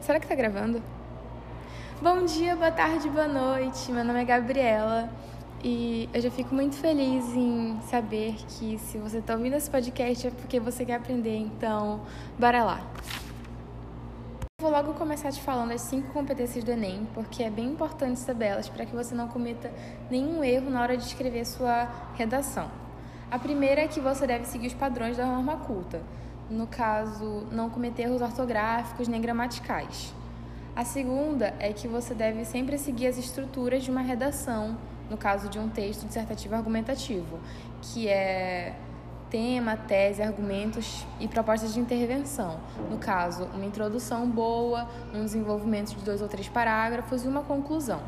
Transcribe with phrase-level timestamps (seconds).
[0.00, 0.80] Será que tá gravando?
[2.00, 3.90] Bom dia, boa tarde, boa noite.
[3.90, 5.10] Meu nome é Gabriela
[5.62, 10.28] e eu já fico muito feliz em saber que se você tá ouvindo esse podcast
[10.28, 12.02] é porque você quer aprender, então
[12.38, 12.80] bora lá.
[14.60, 18.46] Vou logo começar te falando as cinco competências do Enem, porque é bem importante saber
[18.46, 19.72] elas para que você não cometa
[20.08, 22.70] nenhum erro na hora de escrever sua redação.
[23.28, 26.00] A primeira é que você deve seguir os padrões da norma culta
[26.52, 30.14] no caso, não cometer erros ortográficos nem gramaticais.
[30.76, 34.76] A segunda é que você deve sempre seguir as estruturas de uma redação,
[35.10, 37.40] no caso de um texto dissertativo argumentativo,
[37.80, 38.74] que é
[39.28, 42.60] tema, tese, argumentos e propostas de intervenção.
[42.90, 48.02] No caso, uma introdução boa, um desenvolvimento de dois ou três parágrafos e uma conclusão.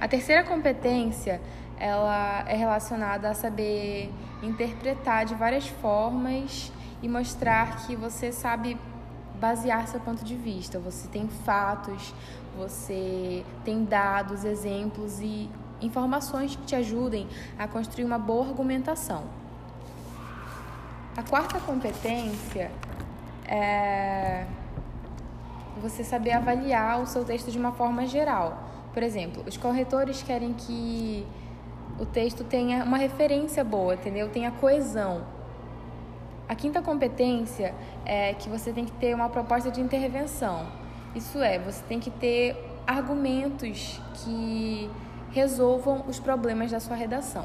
[0.00, 1.40] A terceira competência,
[1.78, 4.10] ela é relacionada a saber
[4.42, 8.78] interpretar de várias formas e mostrar que você sabe
[9.40, 10.78] basear seu ponto de vista.
[10.78, 12.14] Você tem fatos,
[12.56, 19.24] você tem dados, exemplos e informações que te ajudem a construir uma boa argumentação.
[21.16, 22.70] A quarta competência
[23.46, 24.46] é
[25.82, 28.62] você saber avaliar o seu texto de uma forma geral.
[28.94, 31.26] Por exemplo, os corretores querem que
[31.98, 34.28] o texto tenha uma referência boa, entendeu?
[34.30, 35.22] Tenha coesão.
[36.52, 40.66] A quinta competência é que você tem que ter uma proposta de intervenção.
[41.14, 42.54] Isso é, você tem que ter
[42.86, 44.90] argumentos que
[45.30, 47.42] resolvam os problemas da sua redação.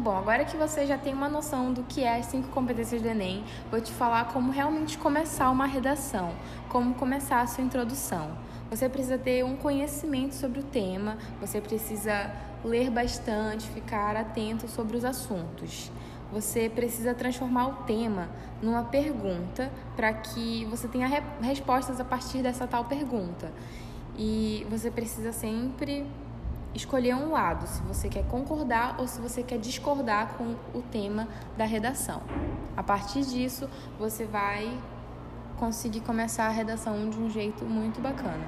[0.00, 3.08] Bom, agora que você já tem uma noção do que é as cinco competências do
[3.08, 6.32] Enem, vou te falar como realmente começar uma redação,
[6.70, 8.30] como começar a sua introdução.
[8.70, 12.32] Você precisa ter um conhecimento sobre o tema, você precisa
[12.64, 15.90] ler bastante, ficar atento sobre os assuntos
[16.32, 18.28] você precisa transformar o tema
[18.62, 23.52] numa pergunta para que você tenha re respostas a partir dessa tal pergunta.
[24.16, 26.06] E você precisa sempre
[26.74, 31.26] escolher um lado, se você quer concordar ou se você quer discordar com o tema
[31.56, 32.22] da redação.
[32.76, 33.68] A partir disso,
[33.98, 34.78] você vai
[35.58, 38.40] conseguir começar a redação de um jeito muito bacana.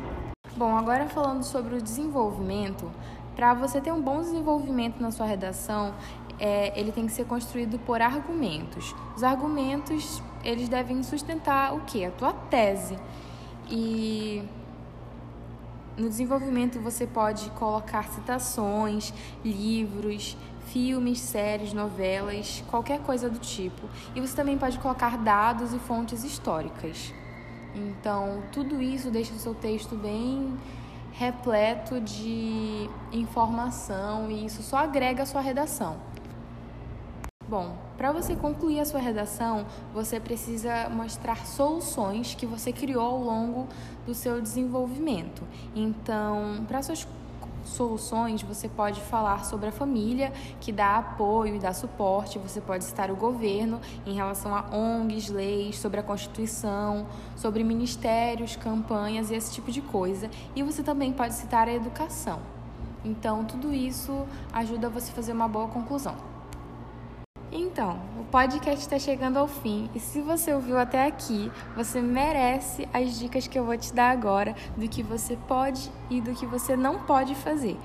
[0.57, 2.91] Bom, agora falando sobre o desenvolvimento,
[3.35, 5.95] para você ter um bom desenvolvimento na sua redação,
[6.43, 8.93] é, ele tem que ser construído por argumentos.
[9.15, 12.07] Os argumentos, eles devem sustentar o quê?
[12.07, 12.99] A tua tese.
[13.71, 14.43] E
[15.97, 19.15] no desenvolvimento você pode colocar citações,
[19.45, 20.37] livros,
[20.67, 23.89] filmes, séries, novelas, qualquer coisa do tipo.
[24.13, 27.15] E você também pode colocar dados e fontes históricas.
[27.73, 30.59] Então, tudo isso deixa o seu texto bem
[31.13, 36.11] repleto de informação e isso só agrega a sua redação.
[37.53, 43.23] Bom, para você concluir a sua redação, você precisa mostrar soluções que você criou ao
[43.23, 43.69] longo
[44.07, 45.43] do seu desenvolvimento.
[45.77, 47.07] Então, para suas
[47.63, 52.85] soluções, você pode falar sobre a família que dá apoio e dá suporte, você pode
[52.85, 59.35] citar o governo em relação a ONGs, leis, sobre a Constituição, sobre ministérios, campanhas e
[59.35, 60.31] esse tipo de coisa.
[60.57, 62.41] E você também pode citar a educação.
[63.05, 66.32] Então, tudo isso ajuda você a fazer uma boa conclusão.
[67.55, 72.89] Então, o podcast está chegando ao fim e se você ouviu até aqui, você merece
[72.95, 76.47] as dicas que eu vou te dar agora do que você pode e do que
[76.47, 77.77] você não pode fazer.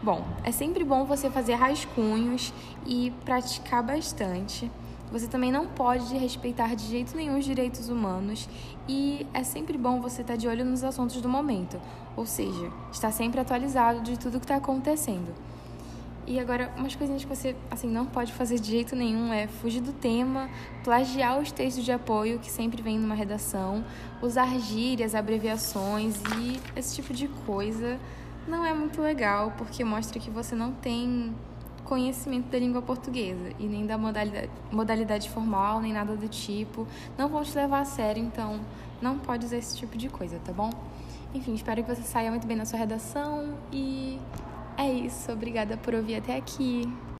[0.00, 2.54] Bom, é sempre bom você fazer rascunhos
[2.86, 4.70] e praticar bastante.
[5.10, 8.48] Você também não pode respeitar de jeito nenhum os direitos humanos
[8.88, 11.80] e é sempre bom você estar de olho nos assuntos do momento,
[12.16, 15.34] ou seja, estar sempre atualizado de tudo que está acontecendo.
[16.26, 19.80] E agora, umas coisinhas que você, assim, não pode fazer de jeito nenhum é fugir
[19.80, 20.50] do tema,
[20.82, 23.84] plagiar os textos de apoio que sempre vem numa redação,
[24.20, 28.00] usar gírias, abreviações e esse tipo de coisa
[28.48, 31.32] não é muito legal, porque mostra que você não tem
[31.84, 36.88] conhecimento da língua portuguesa e nem da modalidade, modalidade formal, nem nada do tipo.
[37.16, 38.60] Não vão te levar a sério, então
[39.00, 40.70] não pode usar esse tipo de coisa, tá bom?
[41.32, 44.18] Enfim, espero que você saia muito bem na sua redação e
[44.76, 46.88] é isso, obrigada por ouvir até aqui.